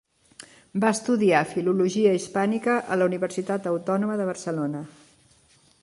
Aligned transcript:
Va 0.85 0.89
estudiar 0.95 1.41
Filologia 1.51 2.13
Hispànica 2.21 2.79
a 2.95 2.97
la 3.03 3.09
Universitat 3.13 3.71
Autònoma 3.73 4.17
de 4.23 4.27
Barcelona. 4.33 4.83